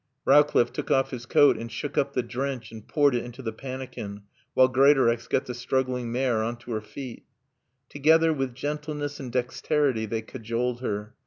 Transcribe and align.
Rowcliffe 0.25 0.73
took 0.73 0.89
off 0.89 1.11
his 1.11 1.27
coat 1.27 1.57
and 1.57 1.71
shook 1.71 1.95
up 1.95 2.13
the 2.13 2.23
drench 2.23 2.71
and 2.71 2.87
poured 2.87 3.13
it 3.13 3.23
into 3.23 3.43
the 3.43 3.53
pannikin, 3.53 4.23
while 4.55 4.67
Greatorex 4.67 5.27
got 5.27 5.45
the 5.45 5.53
struggling 5.53 6.11
mare 6.11 6.41
on 6.41 6.57
to 6.57 6.71
her 6.71 6.81
feet. 6.81 7.23
Together, 7.87 8.33
with 8.33 8.55
gentleness 8.55 9.19
and 9.19 9.31
dexterity 9.31 10.07
they 10.07 10.23
cajoled 10.23 10.81
her. 10.81 11.13